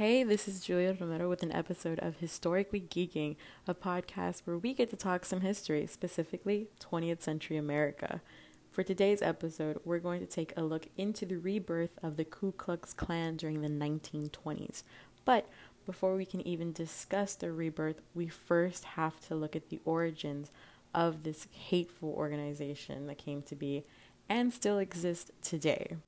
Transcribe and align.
Hey, 0.00 0.22
this 0.22 0.48
is 0.48 0.64
Julia 0.64 0.96
Romero 0.98 1.28
with 1.28 1.42
an 1.42 1.52
episode 1.52 1.98
of 1.98 2.16
Historically 2.16 2.80
Geeking, 2.80 3.36
a 3.68 3.74
podcast 3.74 4.40
where 4.46 4.56
we 4.56 4.72
get 4.72 4.88
to 4.88 4.96
talk 4.96 5.26
some 5.26 5.42
history, 5.42 5.86
specifically 5.86 6.68
20th 6.80 7.20
century 7.20 7.58
America. 7.58 8.22
For 8.70 8.82
today's 8.82 9.20
episode, 9.20 9.78
we're 9.84 9.98
going 9.98 10.20
to 10.20 10.26
take 10.26 10.54
a 10.56 10.62
look 10.62 10.88
into 10.96 11.26
the 11.26 11.36
rebirth 11.36 11.90
of 12.02 12.16
the 12.16 12.24
Ku 12.24 12.52
Klux 12.52 12.94
Klan 12.94 13.36
during 13.36 13.60
the 13.60 13.68
1920s. 13.68 14.84
But 15.26 15.46
before 15.84 16.16
we 16.16 16.24
can 16.24 16.40
even 16.48 16.72
discuss 16.72 17.34
the 17.34 17.52
rebirth, 17.52 18.00
we 18.14 18.26
first 18.26 18.84
have 18.84 19.20
to 19.26 19.34
look 19.34 19.54
at 19.54 19.68
the 19.68 19.80
origins 19.84 20.50
of 20.94 21.24
this 21.24 21.46
hateful 21.52 22.14
organization 22.16 23.06
that 23.08 23.18
came 23.18 23.42
to 23.42 23.54
be 23.54 23.84
and 24.30 24.50
still 24.50 24.78
exists 24.78 25.30
today. 25.42 25.98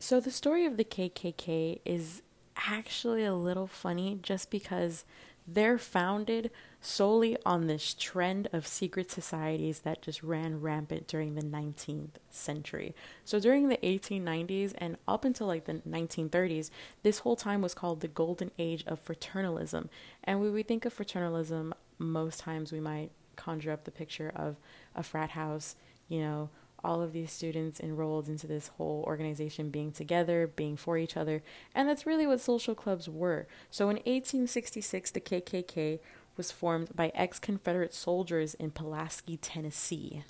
So, 0.00 0.18
the 0.18 0.32
story 0.32 0.66
of 0.66 0.76
the 0.76 0.84
KKK 0.84 1.78
is 1.84 2.22
actually 2.56 3.24
a 3.24 3.34
little 3.34 3.66
funny 3.66 4.18
just 4.22 4.50
because 4.50 5.04
they're 5.46 5.78
founded 5.78 6.50
solely 6.80 7.36
on 7.46 7.66
this 7.66 7.94
trend 7.94 8.48
of 8.52 8.66
secret 8.66 9.10
societies 9.10 9.80
that 9.80 10.02
just 10.02 10.22
ran 10.22 10.60
rampant 10.60 11.06
during 11.06 11.34
the 11.34 11.42
19th 11.42 12.16
century. 12.30 12.94
So 13.24 13.38
during 13.38 13.68
the 13.68 13.78
1890s 13.78 14.74
and 14.78 14.96
up 15.06 15.24
until 15.24 15.46
like 15.46 15.64
the 15.64 15.74
1930s, 15.88 16.70
this 17.02 17.20
whole 17.20 17.36
time 17.36 17.62
was 17.62 17.74
called 17.74 18.00
the 18.00 18.08
golden 18.08 18.50
age 18.58 18.84
of 18.86 19.00
fraternalism. 19.00 19.88
And 20.24 20.40
when 20.40 20.52
we 20.52 20.62
think 20.62 20.84
of 20.84 20.92
fraternalism, 20.92 21.74
most 21.98 22.40
times 22.40 22.72
we 22.72 22.80
might 22.80 23.10
conjure 23.36 23.72
up 23.72 23.84
the 23.84 23.90
picture 23.90 24.32
of 24.34 24.56
a 24.94 25.02
frat 25.02 25.30
house, 25.30 25.76
you 26.08 26.20
know, 26.20 26.50
all 26.84 27.02
of 27.02 27.12
these 27.12 27.32
students 27.32 27.80
enrolled 27.80 28.28
into 28.28 28.46
this 28.46 28.68
whole 28.76 29.04
organization 29.06 29.70
being 29.70 29.92
together, 29.92 30.46
being 30.46 30.76
for 30.76 30.98
each 30.98 31.16
other, 31.16 31.42
and 31.74 31.88
that's 31.88 32.06
really 32.06 32.26
what 32.26 32.40
social 32.40 32.74
clubs 32.74 33.08
were. 33.08 33.46
So 33.70 33.84
in 33.88 33.96
1866, 33.96 35.10
the 35.10 35.20
KKK 35.20 35.98
was 36.36 36.50
formed 36.50 36.94
by 36.94 37.10
ex 37.14 37.38
Confederate 37.38 37.94
soldiers 37.94 38.54
in 38.54 38.70
Pulaski, 38.70 39.36
Tennessee. 39.36 40.24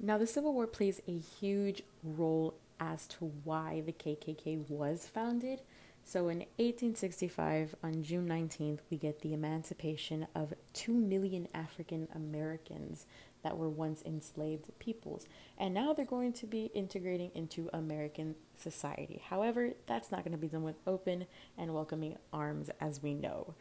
Now, 0.00 0.18
the 0.18 0.26
Civil 0.26 0.52
War 0.52 0.66
plays 0.66 1.00
a 1.06 1.16
huge 1.16 1.82
role 2.02 2.54
as 2.80 3.06
to 3.06 3.32
why 3.44 3.82
the 3.86 3.92
KKK 3.92 4.68
was 4.68 5.06
founded. 5.06 5.60
So, 6.04 6.28
in 6.28 6.38
1865, 6.58 7.76
on 7.84 8.02
June 8.02 8.28
19th, 8.28 8.80
we 8.90 8.96
get 8.96 9.20
the 9.20 9.32
emancipation 9.32 10.26
of 10.34 10.54
2 10.72 10.92
million 10.92 11.46
African 11.54 12.08
Americans 12.12 13.06
that 13.42 13.56
were 13.56 13.68
once 13.68 14.02
enslaved 14.04 14.70
peoples. 14.78 15.26
And 15.58 15.74
now 15.74 15.92
they're 15.92 16.04
going 16.04 16.32
to 16.34 16.46
be 16.46 16.66
integrating 16.74 17.30
into 17.34 17.68
American 17.72 18.36
society. 18.56 19.22
However, 19.28 19.70
that's 19.86 20.10
not 20.10 20.24
going 20.24 20.32
to 20.32 20.38
be 20.38 20.48
done 20.48 20.62
with 20.62 20.76
open 20.86 21.26
and 21.58 21.74
welcoming 21.74 22.16
arms 22.32 22.70
as 22.80 23.02
we 23.02 23.14
know. 23.14 23.54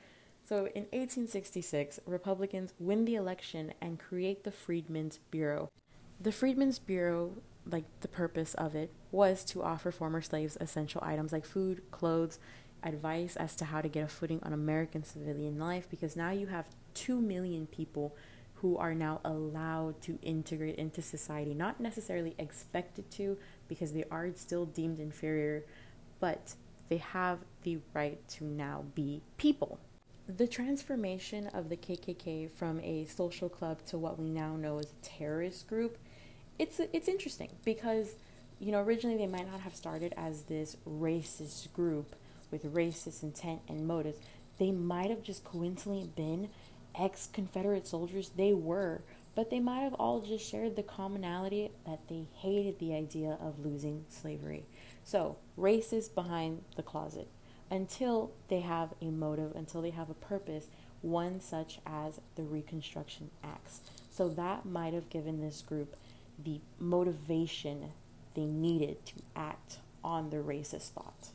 So 0.47 0.57
in 0.57 0.83
1866, 0.91 1.99
Republicans 2.05 2.73
win 2.79 3.05
the 3.05 3.15
election 3.15 3.73
and 3.81 3.99
create 3.99 4.43
the 4.43 4.51
Freedmen's 4.51 5.19
Bureau. 5.29 5.69
The 6.19 6.31
Freedmen's 6.31 6.79
Bureau, 6.79 7.31
like 7.69 7.85
the 8.01 8.07
purpose 8.07 8.53
of 8.55 8.75
it, 8.75 8.91
was 9.11 9.43
to 9.45 9.63
offer 9.63 9.91
former 9.91 10.21
slaves 10.21 10.57
essential 10.59 11.01
items 11.03 11.31
like 11.31 11.45
food, 11.45 11.89
clothes, 11.91 12.37
advice 12.83 13.35
as 13.35 13.55
to 13.55 13.65
how 13.65 13.81
to 13.81 13.87
get 13.87 14.03
a 14.03 14.07
footing 14.07 14.39
on 14.43 14.53
American 14.53 15.03
civilian 15.03 15.59
life 15.59 15.87
because 15.89 16.15
now 16.15 16.31
you 16.31 16.47
have 16.47 16.67
2 16.93 17.19
million 17.19 17.67
people 17.67 18.15
who 18.61 18.77
are 18.77 18.93
now 18.93 19.19
allowed 19.25 19.99
to 20.03 20.19
integrate 20.21 20.75
into 20.75 21.01
society, 21.01 21.53
not 21.53 21.79
necessarily 21.79 22.35
expected 22.37 23.09
to 23.09 23.37
because 23.67 23.91
they 23.91 24.03
are 24.11 24.29
still 24.35 24.65
deemed 24.65 24.99
inferior, 24.99 25.63
but 26.19 26.53
they 26.87 26.97
have 26.97 27.39
the 27.63 27.79
right 27.93 28.19
to 28.27 28.43
now 28.43 28.83
be 28.93 29.23
people. 29.37 29.79
The 30.27 30.47
transformation 30.47 31.47
of 31.47 31.69
the 31.69 31.75
KKK 31.75 32.51
from 32.51 32.79
a 32.81 33.05
social 33.05 33.49
club 33.49 33.83
to 33.87 33.97
what 33.97 34.19
we 34.19 34.29
now 34.29 34.55
know 34.55 34.77
as 34.77 34.85
a 34.85 35.05
terrorist 35.05 35.67
group, 35.67 35.97
it's 36.59 36.79
it's 36.93 37.07
interesting 37.07 37.49
because 37.65 38.13
you 38.59 38.71
know 38.71 38.81
originally 38.81 39.17
they 39.17 39.25
might 39.25 39.49
not 39.49 39.61
have 39.61 39.75
started 39.75 40.13
as 40.15 40.43
this 40.43 40.77
racist 40.87 41.73
group 41.73 42.15
with 42.51 42.71
racist 42.73 43.23
intent 43.23 43.61
and 43.67 43.87
motives. 43.87 44.19
They 44.59 44.71
might 44.71 45.09
have 45.09 45.23
just 45.23 45.43
coincidentally 45.43 46.09
been 46.15 46.49
ex 46.95 47.29
Confederate 47.31 47.87
soldiers, 47.87 48.31
they 48.35 48.53
were, 48.53 49.01
but 49.35 49.49
they 49.49 49.59
might 49.59 49.81
have 49.81 49.93
all 49.95 50.21
just 50.21 50.47
shared 50.49 50.75
the 50.75 50.83
commonality 50.83 51.71
that 51.85 52.07
they 52.09 52.27
hated 52.35 52.79
the 52.79 52.93
idea 52.93 53.37
of 53.41 53.65
losing 53.65 54.05
slavery. 54.09 54.65
So, 55.03 55.37
race 55.57 56.09
behind 56.09 56.63
the 56.75 56.83
closet 56.83 57.27
until 57.69 58.31
they 58.49 58.59
have 58.59 58.93
a 59.01 59.05
motive, 59.05 59.53
until 59.55 59.81
they 59.81 59.89
have 59.91 60.09
a 60.09 60.15
purpose, 60.15 60.67
one 61.01 61.39
such 61.39 61.79
as 61.85 62.19
the 62.35 62.43
Reconstruction 62.43 63.31
Acts. 63.43 63.81
So, 64.09 64.29
that 64.29 64.65
might 64.65 64.93
have 64.93 65.09
given 65.09 65.41
this 65.41 65.61
group 65.61 65.95
the 66.43 66.59
motivation 66.79 67.91
they 68.35 68.45
needed 68.45 69.05
to 69.05 69.15
act 69.35 69.77
on 70.03 70.29
their 70.29 70.43
racist 70.43 70.89
thought. 70.89 71.29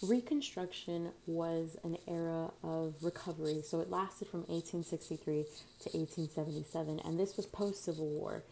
Reconstruction 0.00 1.10
was 1.26 1.76
an 1.82 1.96
era 2.06 2.52
of 2.62 2.94
recovery, 3.02 3.62
so 3.64 3.80
it 3.80 3.90
lasted 3.90 4.28
from 4.28 4.40
1863 4.42 5.34
to 5.80 5.98
1877, 5.98 7.00
and 7.04 7.18
this 7.18 7.36
was 7.36 7.46
post 7.46 7.82
Civil 7.82 8.06
War, 8.06 8.44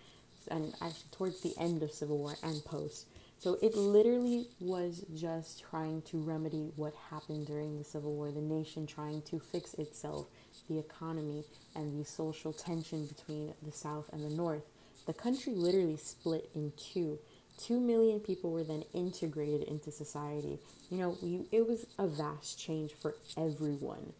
and 0.50 0.74
actually 0.80 1.08
towards 1.12 1.42
the 1.42 1.54
end 1.56 1.84
of 1.84 1.92
Civil 1.92 2.18
War 2.18 2.34
and 2.42 2.64
post. 2.64 3.06
So 3.38 3.58
it 3.62 3.76
literally 3.76 4.48
was 4.58 5.04
just 5.14 5.62
trying 5.70 6.02
to 6.02 6.16
remedy 6.18 6.72
what 6.74 6.94
happened 7.10 7.46
during 7.46 7.78
the 7.78 7.84
Civil 7.84 8.14
War, 8.16 8.32
the 8.32 8.40
nation 8.40 8.84
trying 8.84 9.22
to 9.22 9.38
fix 9.38 9.74
itself, 9.74 10.26
the 10.68 10.80
economy, 10.80 11.44
and 11.76 12.00
the 12.00 12.04
social 12.04 12.52
tension 12.52 13.06
between 13.06 13.54
the 13.62 13.70
South 13.70 14.10
and 14.12 14.24
the 14.24 14.34
North. 14.34 14.64
The 15.06 15.14
country 15.14 15.54
literally 15.54 15.96
split 15.96 16.50
in 16.56 16.72
two 16.76 17.20
2 17.58 17.80
million 17.80 18.20
people 18.20 18.50
were 18.50 18.64
then 18.64 18.84
integrated 18.92 19.62
into 19.62 19.90
society. 19.90 20.58
You 20.90 20.98
know, 20.98 21.16
we, 21.22 21.46
it 21.50 21.66
was 21.66 21.86
a 21.98 22.06
vast 22.06 22.58
change 22.58 22.92
for 22.94 23.14
everyone. 23.36 24.12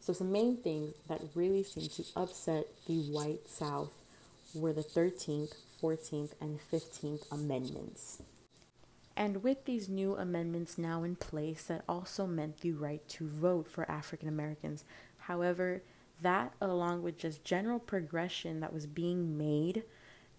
So, 0.00 0.12
some 0.12 0.32
main 0.32 0.56
things 0.56 0.94
that 1.08 1.20
really 1.34 1.62
seemed 1.62 1.90
to 1.92 2.04
upset 2.16 2.66
the 2.86 2.98
white 2.98 3.48
South 3.48 3.92
were 4.54 4.72
the 4.72 4.82
13th, 4.82 5.54
14th, 5.80 6.30
and 6.40 6.58
15th 6.72 7.30
Amendments. 7.30 8.20
And 9.16 9.42
with 9.42 9.64
these 9.64 9.88
new 9.88 10.16
amendments 10.16 10.78
now 10.78 11.02
in 11.04 11.16
place, 11.16 11.64
that 11.64 11.84
also 11.88 12.26
meant 12.26 12.60
the 12.60 12.72
right 12.72 13.06
to 13.10 13.28
vote 13.28 13.68
for 13.68 13.90
African 13.90 14.28
Americans. 14.28 14.84
However, 15.18 15.82
that, 16.22 16.54
along 16.60 17.02
with 17.02 17.18
just 17.18 17.44
general 17.44 17.78
progression 17.78 18.60
that 18.60 18.72
was 18.72 18.86
being 18.86 19.36
made, 19.36 19.82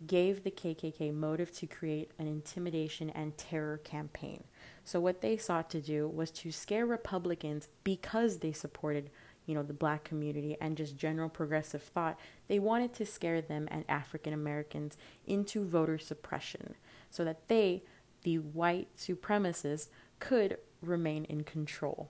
gave 0.05 0.43
the 0.43 0.51
KKK 0.51 1.13
motive 1.13 1.51
to 1.53 1.67
create 1.67 2.11
an 2.19 2.27
intimidation 2.27 3.09
and 3.09 3.37
terror 3.37 3.77
campaign. 3.77 4.43
So 4.83 4.99
what 4.99 5.21
they 5.21 5.37
sought 5.37 5.69
to 5.71 5.81
do 5.81 6.07
was 6.07 6.31
to 6.31 6.51
scare 6.51 6.85
Republicans 6.85 7.69
because 7.83 8.39
they 8.39 8.51
supported, 8.51 9.09
you 9.45 9.55
know, 9.55 9.63
the 9.63 9.73
black 9.73 10.03
community 10.03 10.57
and 10.59 10.75
just 10.75 10.97
general 10.97 11.29
progressive 11.29 11.83
thought. 11.83 12.19
They 12.47 12.59
wanted 12.59 12.93
to 12.95 13.05
scare 13.05 13.41
them 13.41 13.67
and 13.71 13.85
African 13.87 14.33
Americans 14.33 14.97
into 15.25 15.63
voter 15.65 15.97
suppression 15.97 16.75
so 17.09 17.23
that 17.23 17.47
they, 17.47 17.83
the 18.23 18.39
white 18.39 18.89
supremacists, 18.97 19.87
could 20.19 20.57
remain 20.81 21.25
in 21.25 21.43
control. 21.43 22.09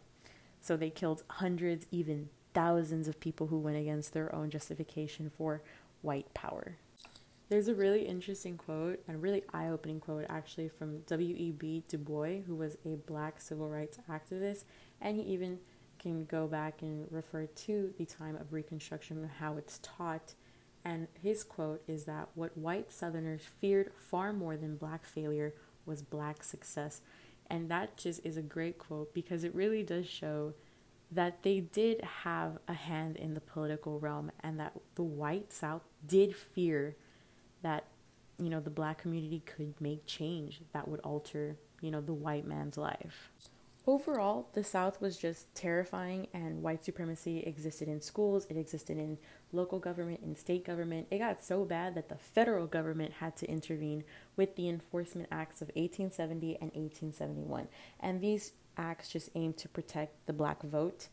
So 0.61 0.77
they 0.77 0.89
killed 0.89 1.23
hundreds, 1.29 1.85
even 1.91 2.29
thousands 2.53 3.07
of 3.07 3.19
people 3.19 3.47
who 3.47 3.57
went 3.57 3.77
against 3.77 4.13
their 4.13 4.33
own 4.33 4.50
justification 4.50 5.29
for 5.29 5.61
white 6.01 6.33
power. 6.33 6.77
There's 7.50 7.68
a 7.68 7.76
really 7.76 8.04
interesting 8.04 8.58
quote 8.58 9.04
and 9.08 9.22
really 9.22 9.44
eye 9.54 9.68
opening 9.68 10.00
quote 10.00 10.26
actually 10.30 10.70
from 10.70 11.02
W.E.B. 11.02 11.84
Du 11.88 11.98
Bois, 11.98 12.42
who 12.48 12.56
was 12.56 12.78
a 12.86 12.96
black 12.96 13.42
civil 13.42 13.70
rights 13.70 14.00
activist, 14.09 14.64
and 15.02 15.18
he 15.18 15.24
even 15.24 15.59
can 16.00 16.26
go 16.26 16.48
back 16.48 16.81
and 16.81 17.07
refer 17.12 17.45
to 17.45 17.94
the 17.98 18.06
time 18.06 18.36
of 18.36 18.54
Reconstruction 18.54 19.18
and 19.18 19.30
how 19.40 19.57
it's 19.57 19.80
taught. 19.84 20.34
And 20.86 21.07
his 21.22 21.44
quote 21.44 21.81
is 21.88 22.06
that 22.06 22.30
what 22.34 22.57
white 22.57 22.92
Southerners 22.92 23.42
feared 23.60 23.92
far 23.98 24.34
more 24.34 24.57
than 24.57 24.75
black 24.75 25.06
failure 25.06 25.54
was 25.86 26.01
black 26.01 26.44
success. 26.44 27.01
And 27.50 27.69
that 27.69 27.98
just 27.98 28.25
is 28.25 28.38
a 28.38 28.42
great 28.42 28.78
quote 28.78 29.13
because 29.13 29.44
it 29.44 29.54
really 29.54 29.84
does 29.84 30.07
show 30.07 30.54
that 31.12 31.44
they 31.44 31.60
did 31.60 32.01
have 32.01 32.57
a 32.68 32.74
hand 32.74 33.16
in 33.16 33.34
the 33.34 33.42
political 33.42 34.00
realm 34.00 34.31
and 34.42 34.60
that 34.60 34.74
the 34.96 35.04
white 35.04 35.54
South 35.54 35.84
did 36.06 36.36
fear 36.36 36.96
that 37.63 37.86
you 38.38 38.50
know 38.50 38.60
the 38.60 38.69
black 38.69 39.00
community 39.00 39.42
could 39.45 39.74
make 39.80 40.06
change 40.06 40.62
that 40.74 40.88
would 40.88 41.00
alter 41.01 41.57
you 41.81 41.92
know 41.92 42.01
the 42.01 42.13
white 42.13 42.45
man's 42.45 42.77
life. 42.77 43.31
Overall 43.86 44.48
the 44.54 44.63
south 44.63 45.01
was 45.01 45.18
just 45.18 45.54
terrifying 45.56 46.27
and 46.33 46.63
white 46.63 46.86
supremacy 46.86 47.39
existed 47.39 47.88
in 47.88 48.00
schools 48.00 48.48
it 48.50 48.57
existed 48.57 48.98
in 48.98 49.18
local 49.51 49.80
government 49.80 50.21
and 50.21 50.38
state 50.38 50.65
government. 50.65 51.07
It 51.12 51.19
got 51.19 51.44
so 51.44 51.65
bad 51.65 51.95
that 51.95 52.10
the 52.10 52.15
federal 52.15 52.68
government 52.68 53.13
had 53.13 53.36
to 53.38 53.50
intervene 53.50 54.04
with 54.36 54.56
the 54.56 54.69
enforcement 54.69 55.27
acts 55.31 55.62
of 55.62 55.68
1870 55.69 56.56
and 56.56 56.71
1871 56.71 57.68
and 58.00 58.21
these 58.21 58.54
acts 58.77 59.10
just 59.10 59.30
aimed 59.36 59.57
to 59.57 59.69
protect 59.69 60.25
the 60.25 60.33
black 60.33 60.62
vote. 60.63 61.07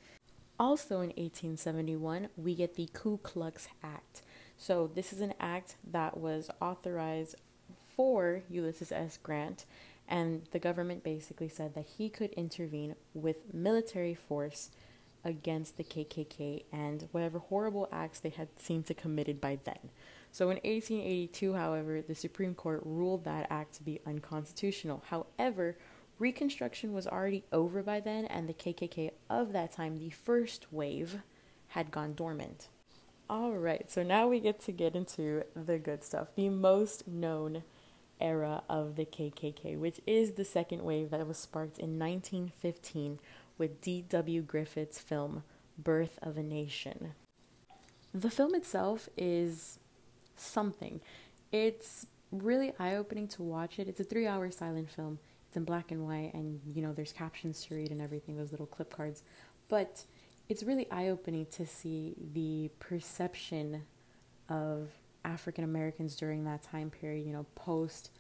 Also 0.59 0.97
in 0.97 1.09
1871, 1.09 2.29
we 2.37 2.55
get 2.55 2.75
the 2.75 2.89
Ku 2.93 3.19
Klux 3.23 3.69
Act. 3.83 4.23
So, 4.63 4.91
this 4.95 5.15
is 5.15 5.23
an 5.23 5.33
act 5.41 5.77
that 5.91 6.19
was 6.19 6.51
authorized 6.61 7.37
for 7.97 8.43
Ulysses 8.51 8.93
S. 8.93 9.17
Grant, 9.17 9.65
and 10.07 10.43
the 10.51 10.59
government 10.59 11.03
basically 11.03 11.49
said 11.49 11.75
that 11.75 11.87
he 11.97 12.11
could 12.11 12.31
intervene 12.33 12.95
with 13.15 13.55
military 13.55 14.15
force 14.15 14.69
against 15.25 15.79
the 15.79 15.83
KKK 15.83 16.65
and 16.71 17.09
whatever 17.11 17.39
horrible 17.39 17.89
acts 17.91 18.21
they 18.21 18.29
had 18.29 18.49
seemed 18.59 18.85
to 18.85 18.93
committed 18.93 19.41
by 19.41 19.59
then. 19.65 19.89
So 20.31 20.51
in 20.51 20.59
1882, 20.59 21.55
however, 21.55 22.03
the 22.03 22.15
Supreme 22.15 22.55
Court 22.55 22.83
ruled 22.85 23.25
that 23.25 23.47
act 23.49 23.77
to 23.77 23.83
be 23.83 24.03
unconstitutional. 24.07 25.03
However, 25.07 25.79
Reconstruction 26.19 26.93
was 26.93 27.07
already 27.07 27.45
over 27.51 27.83
by 27.83 28.01
then, 28.01 28.27
and 28.27 28.47
the 28.47 28.53
KKK 28.53 29.13
of 29.31 29.55
that 29.55 29.73
time, 29.73 29.97
the 29.97 30.11
first 30.11 30.71
wave, 30.71 31.23
had 31.69 31.91
gone 31.91 32.13
dormant. 32.13 32.69
All 33.31 33.53
right, 33.53 33.89
so 33.89 34.03
now 34.03 34.27
we 34.27 34.41
get 34.41 34.61
to 34.63 34.73
get 34.73 34.97
into 34.97 35.45
the 35.55 35.79
good 35.79 36.03
stuff. 36.03 36.35
The 36.35 36.49
most 36.49 37.07
known 37.07 37.63
era 38.21 38.65
of 38.69 38.97
the 38.97 39.05
KKK, 39.05 39.79
which 39.79 40.01
is 40.05 40.33
the 40.33 40.45
second 40.45 40.83
wave 40.83 41.11
that 41.11 41.25
was 41.25 41.39
sparked 41.39 41.79
in 41.79 41.97
1915 41.97 43.21
with 43.57 43.81
D.W. 43.83 44.43
Griffith's 44.43 44.99
film 44.99 45.45
Birth 45.79 46.19
of 46.21 46.39
a 46.39 46.43
Nation. 46.43 47.13
The 48.13 48.31
film 48.31 48.53
itself 48.57 49.09
is 49.17 49.79
something. 50.35 51.01
It's 51.53 52.09
really 52.33 52.73
eye 52.81 52.97
opening 52.97 53.29
to 53.29 53.45
watch 53.45 53.79
it. 53.79 53.87
It's 53.87 54.01
a 54.01 54.05
three 54.05 54.27
hour 54.27 54.51
silent 54.51 54.91
film 54.91 55.21
it's 55.51 55.57
in 55.57 55.65
black 55.65 55.91
and 55.91 56.07
white 56.07 56.31
and 56.33 56.61
you 56.73 56.81
know 56.81 56.93
there's 56.93 57.13
captions 57.13 57.65
to 57.65 57.75
read 57.75 57.91
and 57.91 58.01
everything 58.01 58.37
those 58.37 58.53
little 58.53 58.67
clip 58.67 58.95
cards 58.95 59.25
but 59.69 60.05
it's 60.51 60.63
really 60.63 60.91
eye-opening 60.91 61.47
to 61.47 61.65
see 61.65 62.15
the 62.35 62.71
perception 62.79 63.83
of 64.49 64.91
african 65.25 65.65
americans 65.65 66.17
during 66.17 66.45
that 66.45 66.63
time 66.63 66.91
period 66.91 67.27
you 67.27 67.33
know 67.33 67.47
post 67.55 68.11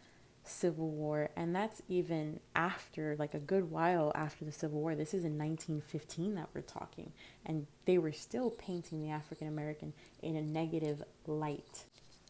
civil 0.51 0.91
war. 0.91 1.31
And 1.37 1.55
that's 1.55 1.83
even 1.89 2.41
after 2.55 3.17
like 3.19 3.35
a 3.35 3.39
good 3.39 3.71
while 3.71 4.13
after 4.15 4.45
the 4.45 4.53
civil 4.53 4.81
war. 4.81 4.95
This 4.95 5.15
is 5.15 5.25
in 5.25 5.39
1915 5.39 6.35
that 6.35 6.49
we're 6.55 6.63
talking. 6.63 7.13
And 7.45 7.67
they 7.85 7.99
were 7.99 8.13
still 8.13 8.51
painting 8.51 9.03
the 9.03 9.11
african 9.11 9.49
american 9.49 9.93
in 10.23 10.37
a 10.37 10.43
negative 10.43 11.03
light. 11.27 11.85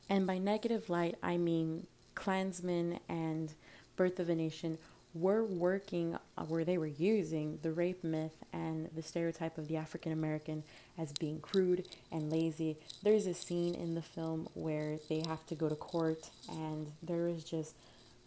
And 0.09 0.27
by 0.27 0.39
negative 0.39 0.91
light 0.91 1.17
i 1.23 1.37
mean 1.37 1.87
klansmen 2.15 3.01
and 3.09 3.55
birth 3.97 4.19
of 4.19 4.29
a 4.29 4.35
nation 4.35 4.79
were 5.15 5.45
working 5.45 6.17
uh, 6.39 6.45
where 6.45 6.65
they 6.65 6.79
were 6.79 6.87
using 6.87 7.59
the 7.63 7.73
rape 7.73 8.05
myth 8.05 8.35
and 8.53 8.89
the 8.95 9.03
stereotype 9.03 9.59
of 9.59 9.69
the 9.69 9.77
African 9.77 10.13
American 10.13 10.63
as 10.99 11.13
being 11.13 11.41
crude 11.41 11.87
and 12.13 12.31
lazy. 12.31 12.77
There's 13.03 13.27
a 13.27 13.35
scene 13.35 13.75
in 13.75 13.95
the 13.95 14.03
film 14.03 14.49
where 14.55 14.99
they 15.09 15.23
have 15.27 15.45
to 15.47 15.55
go 15.55 15.69
to 15.69 15.75
court 15.75 16.31
and 16.49 16.93
there 17.03 17.27
is 17.27 17.43
just 17.45 17.75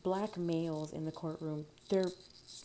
black 0.03 0.37
males 0.37 0.91
in 0.91 1.05
the 1.05 1.11
courtroom. 1.11 1.65
They're 1.89 2.11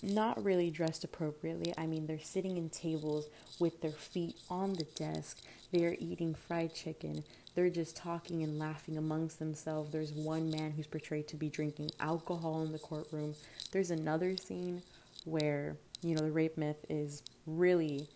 not 0.02 0.42
really 0.44 0.70
dressed 0.70 1.04
appropriately. 1.04 1.72
I 1.78 1.86
mean, 1.86 2.06
they're 2.06 2.18
sitting 2.18 2.56
in 2.56 2.68
tables 2.68 3.26
with 3.58 3.80
their 3.80 3.92
feet 3.92 4.36
on 4.50 4.74
the 4.74 4.84
desk. 4.84 5.40
They're 5.72 5.96
eating 5.98 6.34
fried 6.34 6.74
chicken. 6.74 7.24
They're 7.54 7.70
just 7.70 7.96
talking 7.96 8.42
and 8.42 8.58
laughing 8.58 8.96
amongst 8.98 9.38
themselves. 9.38 9.92
There's 9.92 10.12
one 10.12 10.50
man 10.50 10.72
who's 10.72 10.86
portrayed 10.86 11.28
to 11.28 11.36
be 11.36 11.48
drinking 11.48 11.90
alcohol 12.00 12.62
in 12.62 12.72
the 12.72 12.78
courtroom. 12.78 13.34
There's 13.72 13.90
another 13.90 14.36
scene 14.36 14.82
where, 15.24 15.76
you 16.02 16.14
know, 16.14 16.22
the 16.22 16.30
rape 16.30 16.56
myth 16.56 16.84
is 16.88 17.22
really 17.46 18.08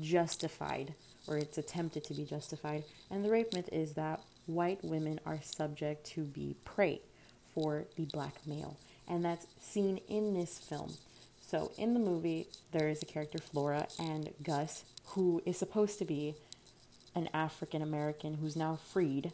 justified 0.00 0.94
or 1.26 1.38
it's 1.38 1.58
attempted 1.58 2.04
to 2.04 2.14
be 2.14 2.24
justified. 2.24 2.84
And 3.10 3.24
the 3.24 3.30
rape 3.30 3.52
myth 3.52 3.68
is 3.72 3.94
that 3.94 4.20
white 4.46 4.84
women 4.84 5.20
are 5.26 5.40
subject 5.42 6.06
to 6.06 6.22
be 6.22 6.54
prey 6.64 7.00
for 7.56 7.86
the 7.96 8.04
black 8.04 8.34
male. 8.46 8.76
And 9.08 9.24
that's 9.24 9.46
seen 9.58 10.00
in 10.08 10.34
this 10.34 10.58
film. 10.58 10.94
So 11.40 11.72
in 11.78 11.94
the 11.94 12.00
movie, 12.00 12.48
there 12.72 12.88
is 12.88 13.02
a 13.02 13.06
character, 13.06 13.38
Flora, 13.38 13.86
and 13.98 14.30
Gus, 14.42 14.84
who 15.06 15.42
is 15.46 15.56
supposed 15.56 15.98
to 16.00 16.04
be 16.04 16.34
an 17.14 17.30
African 17.32 17.80
American 17.80 18.34
who's 18.34 18.56
now 18.56 18.78
freed, 18.92 19.32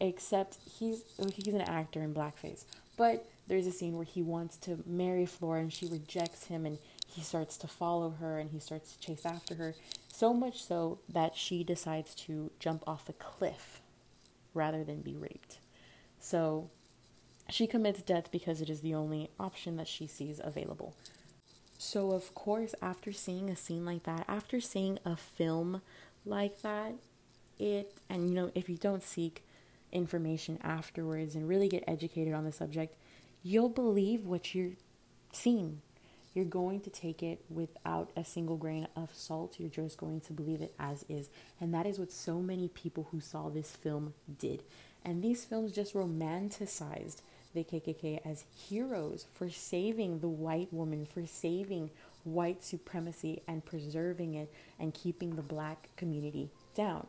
except 0.00 0.58
he's 0.78 1.02
he's 1.34 1.54
an 1.54 1.62
actor 1.62 2.02
in 2.02 2.12
blackface. 2.12 2.64
But 2.96 3.26
there's 3.48 3.66
a 3.66 3.72
scene 3.72 3.96
where 3.96 4.04
he 4.04 4.22
wants 4.22 4.56
to 4.58 4.82
marry 4.84 5.24
Flora 5.24 5.60
and 5.60 5.72
she 5.72 5.86
rejects 5.86 6.46
him 6.46 6.66
and 6.66 6.78
he 7.06 7.22
starts 7.22 7.56
to 7.58 7.68
follow 7.68 8.10
her 8.10 8.38
and 8.38 8.50
he 8.50 8.58
starts 8.58 8.92
to 8.92 8.98
chase 8.98 9.24
after 9.24 9.54
her. 9.54 9.74
So 10.08 10.34
much 10.34 10.62
so 10.62 10.98
that 11.08 11.36
she 11.36 11.64
decides 11.64 12.14
to 12.26 12.50
jump 12.58 12.82
off 12.86 13.08
a 13.08 13.12
cliff 13.14 13.80
rather 14.52 14.82
than 14.84 15.00
be 15.00 15.16
raped. 15.16 15.58
So 16.18 16.70
she 17.48 17.66
commits 17.66 18.02
death 18.02 18.30
because 18.30 18.60
it 18.60 18.70
is 18.70 18.80
the 18.80 18.94
only 18.94 19.30
option 19.38 19.76
that 19.76 19.88
she 19.88 20.06
sees 20.06 20.40
available. 20.42 20.94
So, 21.78 22.12
of 22.12 22.34
course, 22.34 22.74
after 22.80 23.12
seeing 23.12 23.50
a 23.50 23.56
scene 23.56 23.84
like 23.84 24.04
that, 24.04 24.24
after 24.28 24.60
seeing 24.60 24.98
a 25.04 25.16
film 25.16 25.82
like 26.24 26.62
that, 26.62 26.94
it, 27.58 27.94
and 28.08 28.28
you 28.28 28.34
know, 28.34 28.50
if 28.54 28.68
you 28.68 28.76
don't 28.76 29.02
seek 29.02 29.44
information 29.92 30.58
afterwards 30.62 31.34
and 31.34 31.48
really 31.48 31.68
get 31.68 31.84
educated 31.86 32.34
on 32.34 32.44
the 32.44 32.52
subject, 32.52 32.96
you'll 33.42 33.68
believe 33.68 34.24
what 34.24 34.54
you're 34.54 34.72
seeing. 35.32 35.82
You're 36.34 36.44
going 36.44 36.80
to 36.80 36.90
take 36.90 37.22
it 37.22 37.40
without 37.48 38.10
a 38.14 38.24
single 38.24 38.56
grain 38.56 38.88
of 38.94 39.14
salt. 39.14 39.56
You're 39.58 39.70
just 39.70 39.96
going 39.96 40.20
to 40.22 40.34
believe 40.34 40.60
it 40.60 40.74
as 40.78 41.04
is. 41.08 41.30
And 41.60 41.72
that 41.72 41.86
is 41.86 41.98
what 41.98 42.12
so 42.12 42.40
many 42.40 42.68
people 42.68 43.08
who 43.10 43.20
saw 43.20 43.48
this 43.48 43.72
film 43.72 44.12
did. 44.38 44.62
And 45.02 45.22
these 45.22 45.46
films 45.46 45.72
just 45.72 45.94
romanticized 45.94 47.22
the 47.56 47.64
KKK 47.64 48.20
as 48.24 48.44
heroes 48.68 49.26
for 49.32 49.50
saving 49.50 50.20
the 50.20 50.28
white 50.28 50.72
woman, 50.72 51.06
for 51.06 51.26
saving 51.26 51.90
white 52.24 52.62
supremacy 52.62 53.42
and 53.48 53.64
preserving 53.64 54.34
it 54.34 54.52
and 54.78 54.94
keeping 54.94 55.36
the 55.36 55.42
black 55.42 55.88
community 55.96 56.50
down. 56.76 57.06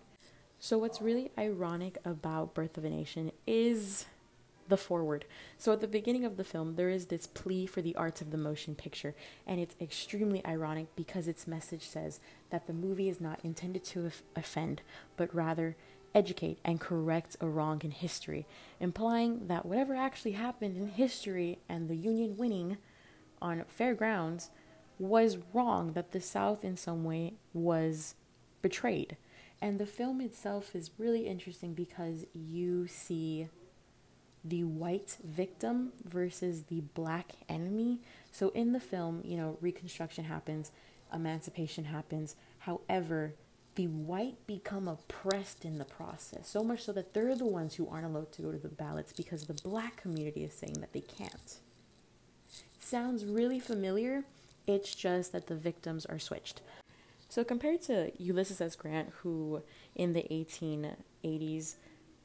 So, 0.59 0.77
what's 0.79 1.01
really 1.01 1.31
ironic 1.37 1.97
about 2.03 2.55
Birth 2.55 2.77
of 2.77 2.85
a 2.85 2.89
Nation 2.89 3.31
is 3.45 4.05
the 4.69 4.77
foreword. 4.77 5.25
So, 5.57 5.71
at 5.71 5.81
the 5.81 5.87
beginning 5.87 6.25
of 6.25 6.37
the 6.37 6.43
film, 6.43 6.75
there 6.75 6.89
is 6.89 7.07
this 7.07 7.27
plea 7.27 7.65
for 7.67 7.81
the 7.81 7.95
arts 7.95 8.21
of 8.21 8.31
the 8.31 8.37
motion 8.37 8.73
picture, 8.73 9.13
and 9.45 9.59
it's 9.59 9.75
extremely 9.79 10.43
ironic 10.45 10.87
because 10.95 11.27
its 11.27 11.47
message 11.47 11.87
says 11.87 12.19
that 12.49 12.65
the 12.65 12.73
movie 12.73 13.09
is 13.09 13.21
not 13.21 13.39
intended 13.43 13.83
to 13.85 14.11
offend, 14.35 14.81
but 15.15 15.33
rather 15.33 15.75
educate 16.17 16.57
and 16.65 16.81
correct 16.81 17.37
a 17.39 17.47
wrong 17.47 17.79
in 17.83 17.91
history, 17.91 18.47
implying 18.79 19.47
that 19.47 19.67
whatever 19.67 19.95
actually 19.95 20.31
happened 20.31 20.75
in 20.75 20.87
history 20.87 21.59
and 21.69 21.87
the 21.87 21.95
Union 21.95 22.35
winning 22.37 22.77
on 23.39 23.63
fair 23.67 23.93
grounds 23.93 24.49
was 24.97 25.37
wrong, 25.53 25.93
that 25.93 26.11
the 26.13 26.19
South 26.19 26.65
in 26.65 26.75
some 26.75 27.03
way 27.03 27.33
was 27.53 28.15
betrayed. 28.63 29.15
And 29.61 29.79
the 29.79 29.85
film 29.85 30.19
itself 30.19 30.75
is 30.75 30.89
really 30.97 31.27
interesting 31.27 31.73
because 31.75 32.25
you 32.33 32.87
see 32.87 33.47
the 34.43 34.63
white 34.63 35.17
victim 35.23 35.91
versus 36.03 36.63
the 36.63 36.81
black 36.95 37.33
enemy. 37.47 37.99
So 38.31 38.49
in 38.49 38.73
the 38.73 38.79
film, 38.79 39.21
you 39.23 39.37
know, 39.37 39.57
reconstruction 39.61 40.25
happens, 40.25 40.71
emancipation 41.13 41.85
happens. 41.85 42.35
However, 42.59 43.33
the 43.77 43.87
white 43.87 44.35
become 44.47 44.87
oppressed 44.87 45.63
in 45.63 45.77
the 45.77 45.85
process, 45.85 46.49
so 46.49 46.63
much 46.63 46.83
so 46.83 46.91
that 46.91 47.13
they're 47.13 47.35
the 47.35 47.45
ones 47.45 47.75
who 47.75 47.87
aren't 47.87 48.07
allowed 48.07 48.31
to 48.31 48.41
go 48.41 48.51
to 48.51 48.57
the 48.57 48.67
ballots 48.67 49.13
because 49.13 49.45
the 49.45 49.53
black 49.53 49.97
community 49.97 50.43
is 50.43 50.53
saying 50.55 50.73
that 50.79 50.93
they 50.93 51.01
can't. 51.01 51.59
Sounds 52.79 53.23
really 53.23 53.59
familiar, 53.59 54.23
it's 54.65 54.95
just 54.95 55.31
that 55.31 55.45
the 55.45 55.55
victims 55.55 56.07
are 56.07 56.17
switched. 56.17 56.61
So, 57.29 57.43
compared 57.43 57.83
to 57.83 58.11
Ulysses 58.17 58.61
S. 58.61 58.75
Grant, 58.75 59.09
who 59.21 59.61
in 59.93 60.13
the 60.13 60.25
1880s 60.31 61.75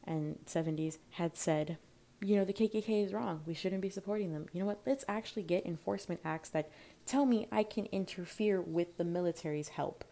and 0.04 0.38
70s 0.46 0.96
had 1.10 1.36
said, 1.36 1.76
you 2.22 2.36
know, 2.36 2.46
the 2.46 2.54
KKK 2.54 3.04
is 3.04 3.12
wrong. 3.12 3.42
We 3.44 3.52
shouldn't 3.52 3.82
be 3.82 3.90
supporting 3.90 4.32
them. 4.32 4.46
You 4.54 4.60
know 4.60 4.66
what? 4.66 4.80
Let's 4.86 5.04
actually 5.06 5.42
get 5.42 5.66
enforcement 5.66 6.20
acts 6.24 6.48
that 6.50 6.70
tell 7.04 7.26
me 7.26 7.46
I 7.52 7.62
can 7.62 7.86
interfere 7.86 8.62
with 8.62 8.96
the 8.96 9.04
military's 9.04 9.70
help. 9.70 10.04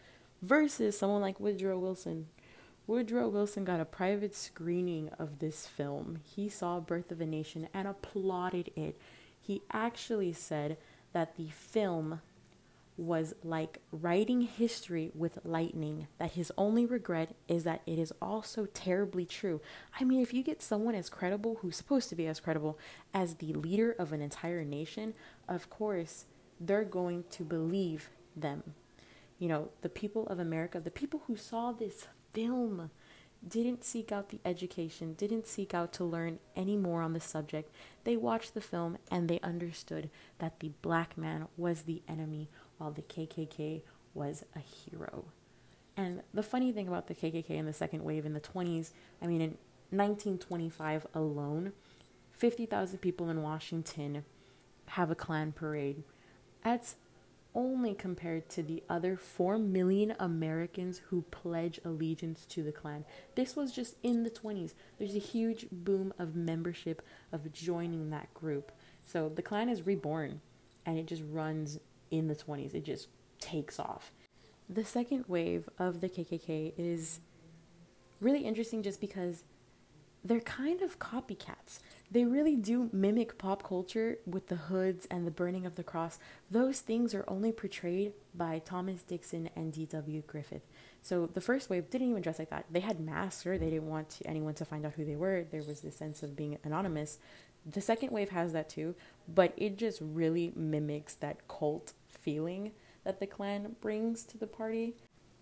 Versus 0.43 0.99
someone 0.99 1.21
like 1.21 1.39
Woodrow 1.39 1.79
Wilson. 1.79 2.29
Woodrow 2.87 3.29
Wilson 3.29 3.65
got 3.65 3.81
a 3.81 3.85
private 3.85 4.35
screening 4.35 5.11
of 5.19 5.39
this 5.39 5.67
film. 5.67 6.21
He 6.25 6.49
saw 6.49 6.81
Birth 6.81 7.13
of 7.13 7.21
a 7.21 7.27
Nation 7.27 7.69
and 7.75 7.87
applauded 7.87 8.71
it. 8.75 8.99
He 9.41 9.63
actually 9.73 10.33
said 10.33 10.77
that 11.13 11.37
the 11.37 11.49
film 11.49 12.21
was 12.97 13.35
like 13.43 13.79
writing 13.93 14.43
history 14.43 15.11
with 15.15 15.39
lightning, 15.45 16.07
that 16.19 16.33
his 16.33 16.53
only 16.59 16.85
regret 16.85 17.35
is 17.49 17.65
that 17.65 17.83
it 17.87 17.99
is 17.99 18.13
also 18.21 18.67
terribly 18.67 19.25
true. 19.25 19.61
I 19.99 20.05
mean, 20.05 20.21
if 20.21 20.35
you 20.35 20.43
get 20.43 20.61
someone 20.61 20.95
as 20.95 21.09
credible, 21.09 21.59
who's 21.61 21.77
supposed 21.77 22.09
to 22.11 22.17
be 22.17 22.27
as 22.27 22.41
credible, 22.41 22.79
as 23.15 23.37
the 23.37 23.53
leader 23.53 23.95
of 23.99 24.13
an 24.13 24.21
entire 24.21 24.65
nation, 24.65 25.15
of 25.49 25.71
course, 25.71 26.27
they're 26.61 26.85
going 26.85 27.25
to 27.31 27.43
believe 27.43 28.11
them. 28.37 28.75
You 29.41 29.49
know, 29.49 29.71
the 29.81 29.89
people 29.89 30.29
of 30.29 30.39
America, 30.39 30.79
the 30.79 30.91
people 30.93 31.23
who 31.27 31.35
saw 31.35 31.73
this 31.73 32.07
film, 32.33 32.91
didn't 33.47 33.85
seek 33.85 34.13
out 34.13 34.29
the 34.29 34.41
education, 34.45 35.15
didn't 35.15 35.47
seek 35.47 35.73
out 35.73 35.93
to 35.95 36.05
learn 36.05 36.39
any 36.55 36.77
more 36.77 37.03
on 37.03 37.15
the 37.15 37.21
subject. 37.21 37.75
They 38.05 38.17
watched 38.17 38.55
the 38.55 38.61
film 38.61 38.99
and 39.11 39.29
they 39.29 39.41
understood 39.41 40.11
that 40.39 40.61
the 40.61 40.73
black 40.83 41.17
man 41.17 41.49
was 41.57 41.83
the 41.83 42.03
enemy 42.07 42.49
while 42.79 42.91
the 42.91 43.03
KKK 43.03 43.83
was 44.15 44.45
a 44.55 44.59
hero. 44.59 45.25
And 45.97 46.23
the 46.33 46.43
funny 46.43 46.73
thing 46.73 46.89
about 46.89 47.07
the 47.07 47.15
KKK 47.15 47.51
in 47.51 47.67
the 47.67 47.73
second 47.73 48.05
wave 48.05 48.27
in 48.27 48.35
the 48.35 48.41
20s, 48.41 48.91
I 49.23 49.27
mean, 49.27 49.41
in 49.41 49.57
1925 49.91 51.07
alone, 51.15 51.73
50,000 52.33 52.99
people 52.99 53.29
in 53.29 53.43
Washington 53.43 54.25
have 54.87 55.11
a 55.11 55.15
Klan 55.15 55.53
parade. 55.53 56.03
That's 56.63 56.97
only 57.55 57.95
compared 57.95 58.49
to 58.51 58.63
the 58.63 58.83
other 58.89 59.17
4 59.17 59.59
million 59.59 60.15
Americans 60.19 61.01
who 61.09 61.23
pledge 61.31 61.81
allegiance 61.85 62.47
to 62.47 62.63
the 62.63 62.73
Klan. 62.73 63.05
This 63.35 63.57
was 63.57 63.73
just 63.73 63.97
in 64.03 64.23
the 64.23 64.31
20s. 64.31 64.75
There's 64.99 65.17
a 65.17 65.21
huge 65.21 65.67
boom 65.71 66.13
of 66.19 66.35
membership, 66.35 67.03
of 67.33 67.53
joining 67.53 68.11
that 68.11 68.33
group. 68.35 68.73
So 69.07 69.29
the 69.29 69.43
Klan 69.43 69.69
is 69.69 69.87
reborn 69.87 70.41
and 70.87 70.99
it 70.99 71.07
just 71.07 71.23
runs 71.31 71.79
in 72.11 72.29
the 72.29 72.37
20s. 72.37 72.75
It 72.75 72.85
just 72.85 73.09
takes 73.41 73.79
off. 73.79 74.13
The 74.69 74.85
second 74.85 75.25
wave 75.27 75.69
of 75.79 76.01
the 76.01 76.09
KKK 76.09 76.75
is 76.79 77.21
really 78.21 78.45
interesting 78.45 78.83
just 78.83 79.01
because 79.01 79.45
they're 80.25 80.41
kind 80.41 80.83
of 80.83 80.99
copycats. 80.99 81.81
They 82.11 82.25
really 82.25 82.57
do 82.57 82.91
mimic 82.93 83.39
pop 83.39 83.63
culture 83.63 84.19
with 84.27 84.49
the 84.49 84.57
hoods 84.57 85.07
and 85.11 85.27
the 85.27 85.31
burning 85.31 85.65
of 85.65 85.77
the 85.77 85.85
cross. 85.85 86.19
Those 86.51 86.81
things 86.81 87.15
are 87.15 87.25
only 87.29 87.53
portrayed 87.53 88.13
by 88.35 88.59
Thomas 88.59 89.03
Dixon 89.03 89.49
and 89.57 89.73
D.W. 89.73 90.23
Griffith. 90.27 90.67
So 91.03 91.27
the 91.27 91.41
first 91.41 91.71
wave 91.71 91.89
didn't 91.89 92.11
even 92.11 92.23
dress 92.23 92.39
like 92.39 92.51
that. 92.51 92.67
They 92.71 92.81
had 92.81 93.01
masks, 93.01 93.47
or 93.47 93.57
they 93.57 93.71
didn't 93.71 93.89
want 93.89 94.11
to, 94.11 94.27
anyone 94.27 94.55
to 94.55 94.65
find 94.65 94.85
out 94.85 94.95
who 94.95 95.05
they 95.05 95.17
were. 95.17 95.45
There 95.51 95.63
was 95.63 95.81
this 95.81 95.97
sense 95.97 96.23
of 96.23 96.37
being 96.37 96.59
anonymous. 96.65 97.19
The 97.65 97.81
second 97.81 98.11
wave 98.11 98.31
has 98.31 98.53
that 98.53 98.69
too, 98.69 98.95
but 99.29 99.55
it 99.57 99.79
just 99.79 100.01
really 100.03 100.53
mimics 100.57 101.15
that 101.15 101.47
cult 101.49 101.93
feeling 102.09 102.73
that 103.05 103.21
the 103.21 103.27
Klan 103.27 103.77
brings 103.81 104.25
to 104.25 104.39
the 104.39 104.47
party. 104.47 104.95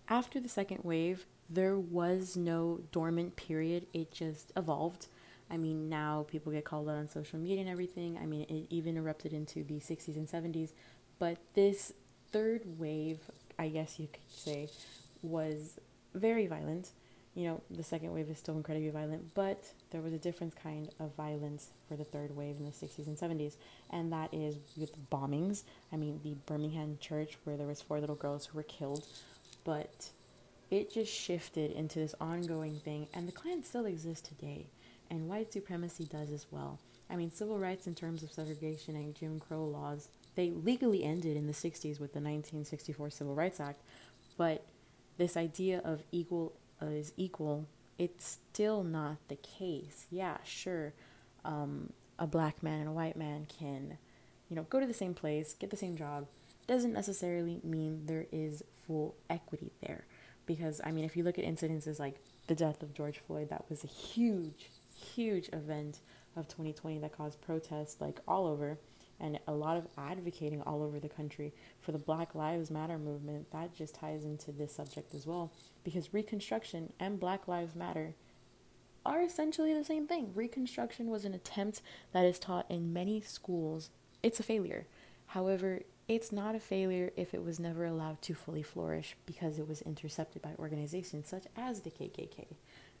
After 0.07 0.39
the 0.39 0.49
second 0.49 0.81
wave, 0.83 1.25
there 1.49 1.77
was 1.77 2.37
no 2.37 2.81
dormant 2.91 3.35
period, 3.35 3.87
it 3.93 4.11
just 4.11 4.51
evolved. 4.55 5.07
I 5.51 5.57
mean, 5.57 5.89
now 5.89 6.25
people 6.29 6.51
get 6.51 6.63
called 6.63 6.89
out 6.89 6.95
on 6.95 7.09
social 7.09 7.39
media 7.39 7.59
and 7.61 7.69
everything. 7.69 8.19
I 8.21 8.25
mean, 8.25 8.43
it 8.43 8.67
even 8.69 8.97
erupted 8.97 9.33
into 9.33 9.63
the 9.63 9.79
60s 9.79 10.15
and 10.15 10.27
70s. 10.27 10.69
But 11.17 11.37
this 11.55 11.93
third 12.31 12.61
wave, 12.79 13.19
I 13.57 13.69
guess 13.69 13.99
you 13.99 14.07
could 14.07 14.29
say, 14.29 14.69
was 15.23 15.79
very 16.13 16.45
violent. 16.45 16.91
You 17.33 17.47
know, 17.47 17.61
the 17.71 17.83
second 17.83 18.13
wave 18.13 18.29
is 18.29 18.37
still 18.37 18.57
incredibly 18.57 18.89
violent, 18.89 19.33
but 19.33 19.71
there 19.91 20.01
was 20.01 20.13
a 20.13 20.17
different 20.17 20.55
kind 20.55 20.89
of 20.99 21.15
violence 21.15 21.69
for 21.87 21.95
the 21.95 22.03
third 22.03 22.35
wave 22.35 22.57
in 22.57 22.65
the 22.65 22.71
60s 22.71 23.07
and 23.07 23.17
70s, 23.17 23.53
and 23.91 24.11
that 24.11 24.33
is 24.33 24.55
with 24.75 25.09
bombings. 25.09 25.63
I 25.91 25.95
mean, 25.95 26.19
the 26.23 26.35
Birmingham 26.45 26.97
church 26.99 27.37
where 27.43 27.55
there 27.55 27.67
was 27.67 27.81
four 27.81 27.99
little 27.99 28.15
girls 28.15 28.47
who 28.47 28.57
were 28.57 28.63
killed, 28.63 29.05
but 29.63 30.09
it 30.69 30.93
just 30.93 31.11
shifted 31.11 31.71
into 31.71 31.99
this 31.99 32.15
ongoing 32.21 32.75
thing, 32.75 33.07
and 33.13 33.27
the 33.27 33.31
Klan 33.31 33.63
still 33.63 33.85
exists 33.85 34.27
today, 34.27 34.67
and 35.09 35.27
white 35.27 35.51
supremacy 35.51 36.05
does 36.05 36.31
as 36.31 36.45
well. 36.51 36.79
I 37.09 37.15
mean, 37.15 37.31
civil 37.31 37.57
rights 37.57 37.87
in 37.87 37.95
terms 37.95 38.21
of 38.21 38.31
segregation 38.31 38.95
and 38.95 39.15
Jim 39.15 39.39
Crow 39.39 39.65
laws, 39.65 40.09
they 40.35 40.51
legally 40.51 41.03
ended 41.03 41.35
in 41.35 41.47
the 41.47 41.53
60s 41.53 41.99
with 41.99 42.13
the 42.13 42.21
1964 42.21 43.09
Civil 43.09 43.33
Rights 43.33 43.59
Act, 43.59 43.81
but 44.37 44.63
this 45.17 45.35
idea 45.35 45.81
of 45.83 46.03
equal 46.11 46.53
uh, 46.81 46.85
is 46.85 47.13
equal, 47.17 47.67
it's 47.97 48.37
still 48.53 48.83
not 48.83 49.17
the 49.27 49.35
case. 49.37 50.05
Yeah, 50.11 50.37
sure, 50.43 50.93
um, 51.43 51.93
a 52.19 52.27
black 52.27 52.61
man 52.61 52.81
and 52.81 52.89
a 52.89 52.93
white 52.93 53.17
man 53.17 53.47
can, 53.59 53.97
you 54.49 54.55
know, 54.55 54.67
go 54.69 54.79
to 54.79 54.85
the 54.85 54.93
same 54.93 55.15
place, 55.15 55.55
get 55.55 55.71
the 55.71 55.77
same 55.77 55.97
job, 55.97 56.27
doesn't 56.67 56.93
necessarily 56.93 57.59
mean 57.63 58.03
there 58.05 58.27
is 58.31 58.63
full 58.85 59.15
equity 59.31 59.71
there 59.81 60.05
because 60.49 60.81
I 60.83 60.89
mean, 60.91 61.05
if 61.05 61.15
you 61.15 61.23
look 61.23 61.37
at 61.37 61.45
incidences 61.45 61.99
like 61.99 62.15
the 62.47 62.55
death 62.55 62.81
of 62.81 62.95
George 62.95 63.19
Floyd, 63.19 63.49
that 63.49 63.69
was 63.69 63.83
a 63.83 63.87
huge, 63.87 64.71
huge 64.95 65.47
event 65.53 65.99
of 66.35 66.47
2020 66.47 66.97
that 66.97 67.15
caused 67.15 67.39
protests 67.39 68.01
like 68.01 68.19
all 68.27 68.47
over 68.47 68.79
and 69.19 69.39
a 69.47 69.53
lot 69.53 69.77
of 69.77 69.87
advocating 69.95 70.63
all 70.63 70.81
over 70.81 70.99
the 70.99 71.07
country 71.07 71.53
for 71.81 71.91
the 71.91 71.99
Black 71.99 72.33
Lives 72.33 72.71
Matter 72.71 72.97
movement. 72.97 73.51
That 73.51 73.75
just 73.75 73.93
ties 73.93 74.25
into 74.25 74.51
this 74.51 74.73
subject 74.73 75.13
as 75.13 75.27
well 75.27 75.51
because 75.83 76.15
Reconstruction 76.15 76.93
and 76.99 77.19
Black 77.19 77.47
Lives 77.47 77.75
Matter 77.75 78.15
are 79.05 79.21
essentially 79.21 79.75
the 79.75 79.85
same 79.85 80.07
thing. 80.07 80.31
Reconstruction 80.33 81.11
was 81.11 81.25
an 81.25 81.35
attempt 81.35 81.83
that 82.11 82.25
is 82.25 82.39
taught 82.39 82.65
in 82.71 82.91
many 82.91 83.21
schools. 83.21 83.91
It's 84.23 84.39
a 84.39 84.43
failure. 84.43 84.87
However, 85.27 85.83
it's 86.09 86.31
not 86.31 86.55
a 86.55 86.59
failure 86.59 87.11
if 87.15 87.35
it 87.35 87.43
was 87.43 87.59
never 87.59 87.85
allowed 87.85 88.19
to 88.23 88.33
fully 88.33 88.63
flourish 88.63 89.15
because 89.27 89.59
it 89.59 89.67
was 89.67 89.83
intercepted 89.83 90.41
by 90.41 90.55
organizations 90.57 91.27
such 91.27 91.45
as 91.55 91.81
the 91.81 91.91
KKK. 91.91 92.47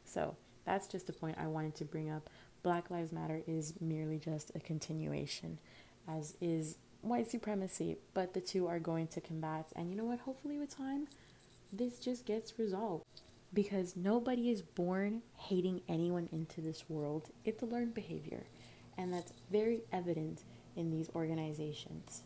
So 0.05 0.35
that's 0.63 0.85
just 0.85 1.09
a 1.09 1.13
point 1.13 1.39
I 1.39 1.47
wanted 1.47 1.73
to 1.75 1.85
bring 1.85 2.11
up. 2.11 2.29
Black 2.61 2.91
Lives 2.91 3.11
Matter 3.11 3.41
is 3.47 3.73
merely 3.81 4.19
just 4.19 4.51
a 4.53 4.59
continuation, 4.59 5.57
as 6.07 6.35
is 6.39 6.77
white 7.01 7.31
supremacy, 7.31 7.97
but 8.13 8.35
the 8.35 8.41
two 8.41 8.67
are 8.67 8.79
going 8.79 9.07
to 9.07 9.21
combat. 9.21 9.65
And 9.75 9.89
you 9.89 9.95
know 9.95 10.05
what? 10.05 10.19
Hopefully, 10.19 10.59
with 10.59 10.75
time, 10.75 11.07
this 11.73 11.97
just 11.97 12.25
gets 12.25 12.59
resolved. 12.59 13.05
Because 13.51 13.95
nobody 13.95 14.51
is 14.51 14.61
born 14.61 15.23
hating 15.35 15.81
anyone 15.89 16.29
into 16.31 16.61
this 16.61 16.87
world, 16.87 17.31
it's 17.43 17.63
a 17.63 17.65
learned 17.65 17.95
behavior. 17.95 18.43
And 18.99 19.11
that's 19.11 19.33
very 19.51 19.81
evident 19.91 20.43
in 20.75 20.91
these 20.91 21.09
organizations. 21.15 22.21